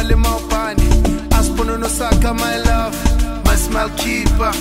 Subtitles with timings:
[0.00, 0.82] mali maupani
[1.38, 2.96] asipono nosaka my love
[3.44, 4.52] my smile keeper.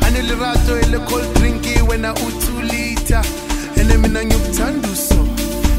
[0.00, 3.24] Hani lirato ile cold drink wena u2 liter
[3.76, 4.88] ene mina ngikuthanda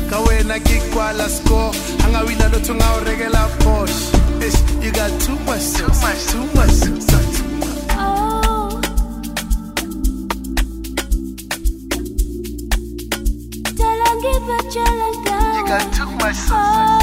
[0.09, 4.13] ka wena kikwala score angawila lotho ngawurekela posh
[4.81, 7.09] you got too much sauce, too much sauce, too much.
[7.09, 7.43] Sauce.
[15.55, 17.02] You got too much sauce.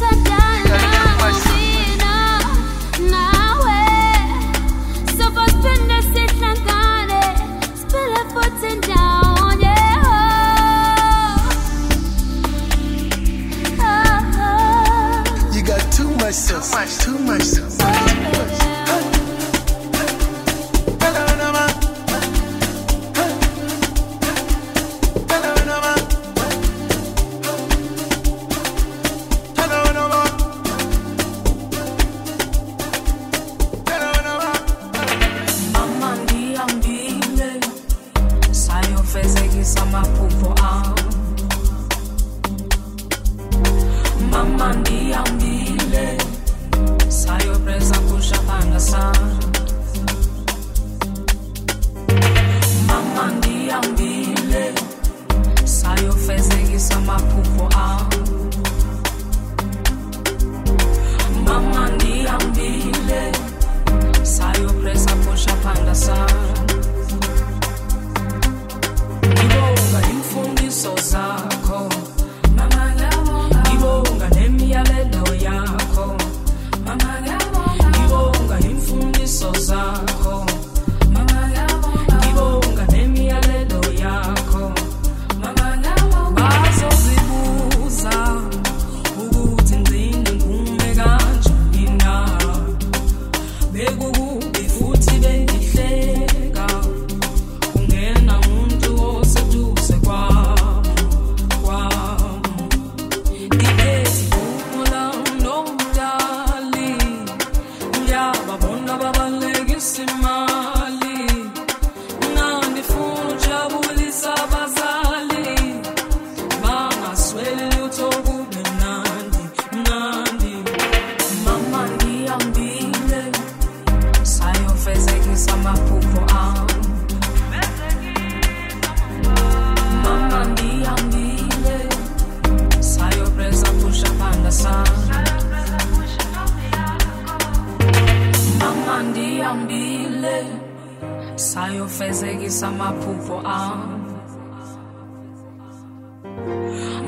[142.61, 143.77] sama pupo puvoa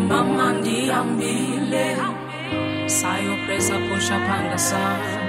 [0.10, 1.98] mama ndiambile
[2.86, 5.23] sayo presa pusha panda sana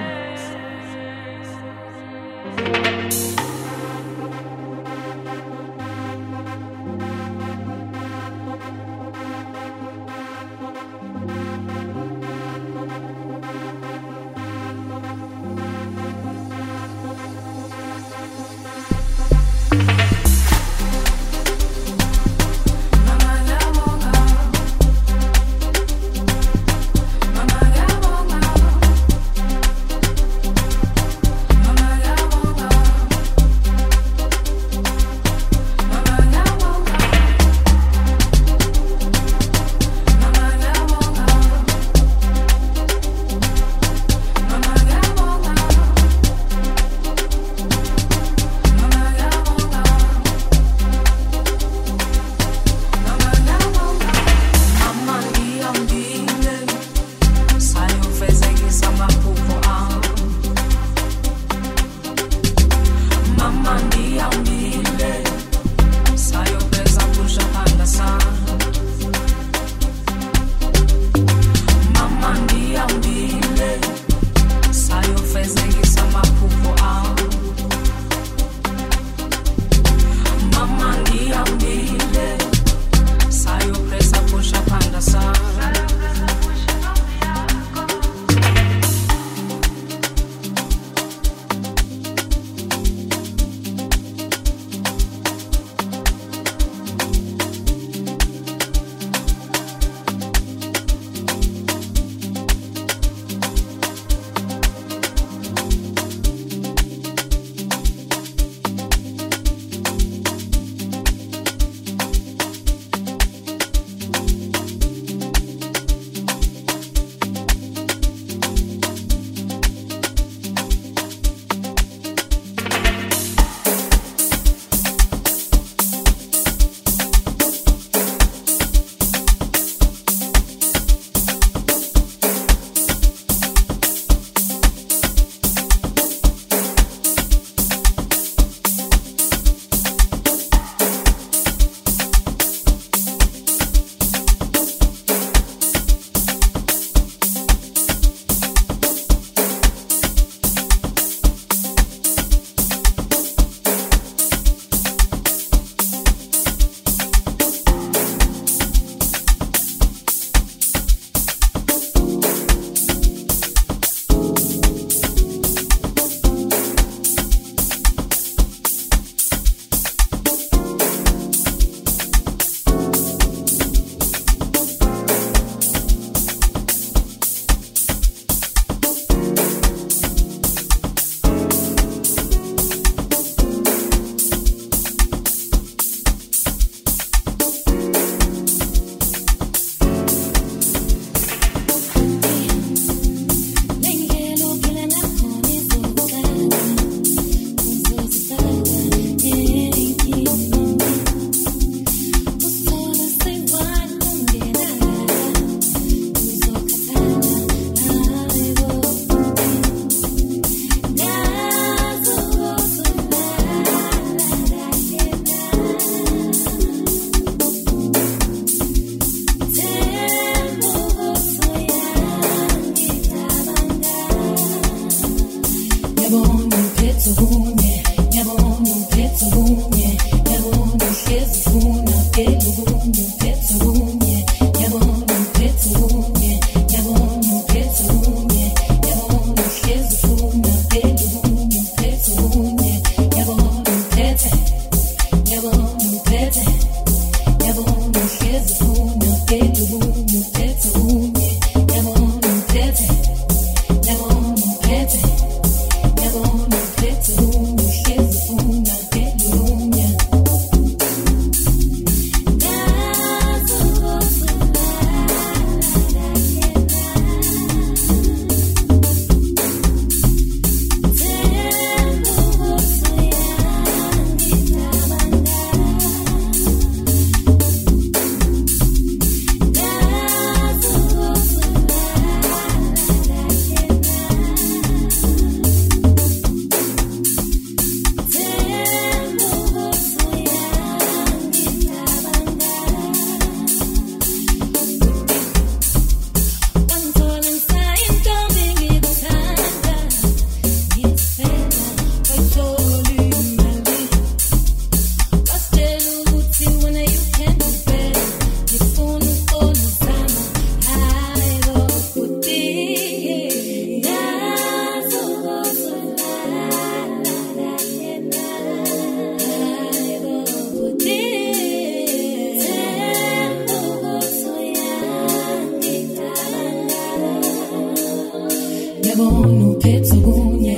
[329.15, 330.57] yabona uphethe kunye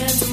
[0.00, 0.29] kimsiso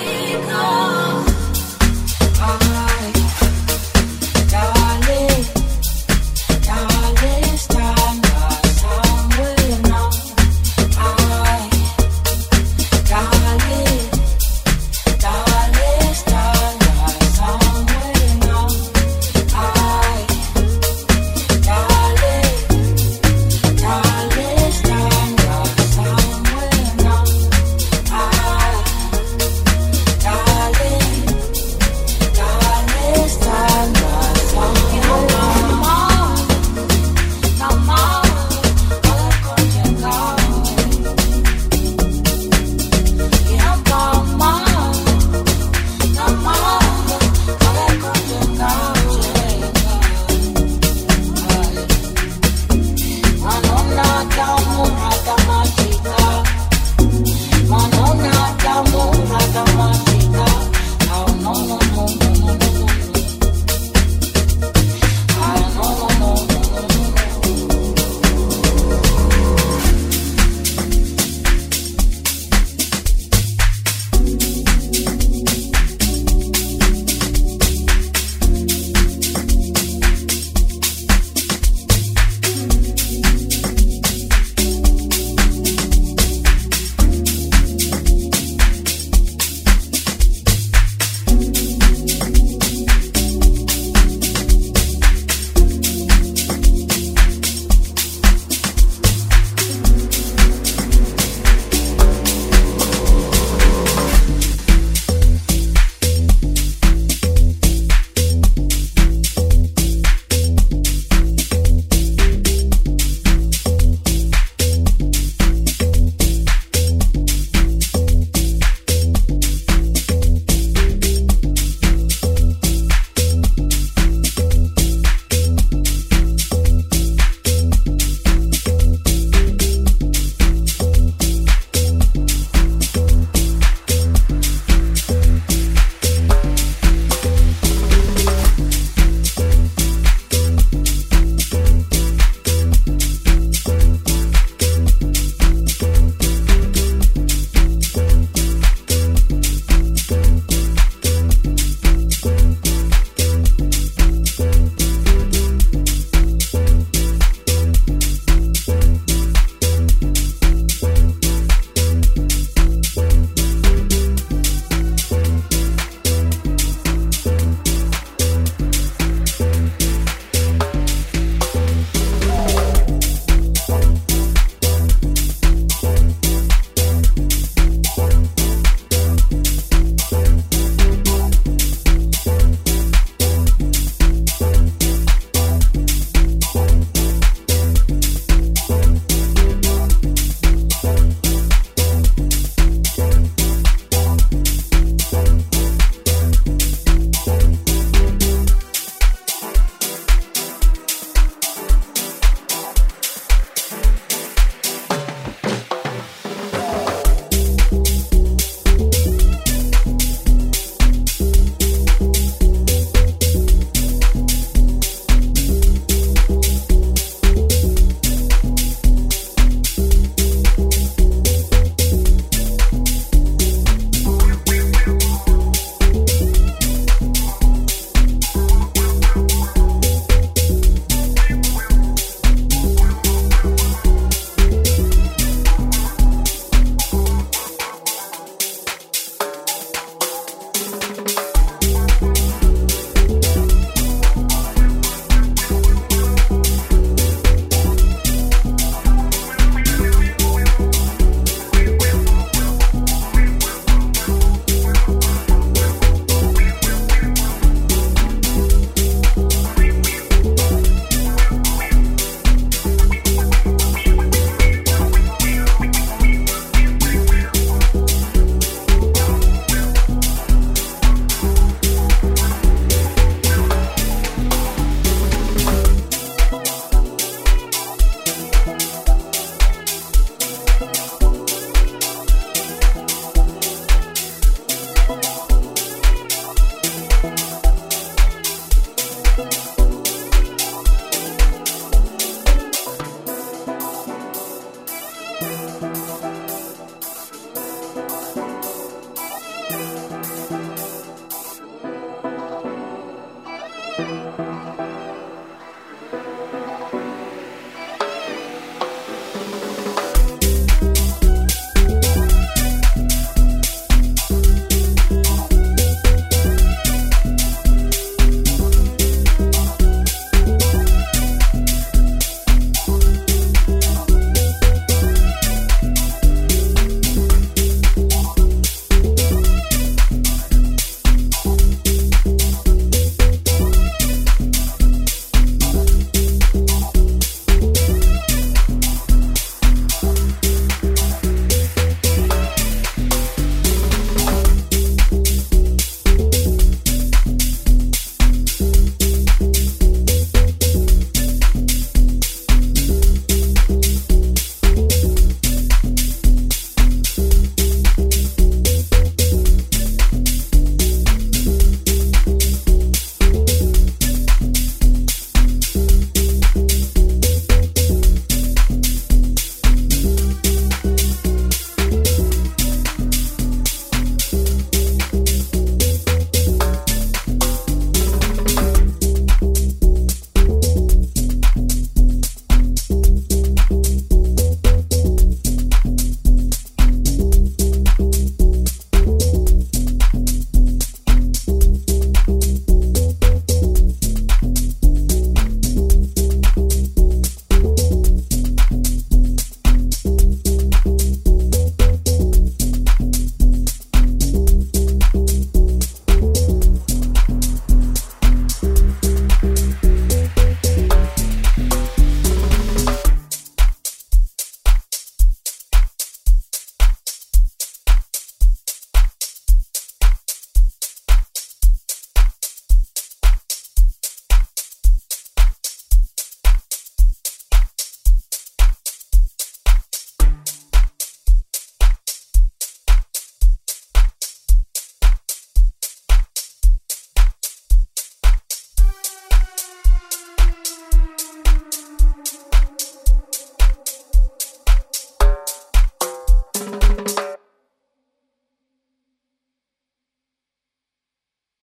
[0.00, 1.19] Because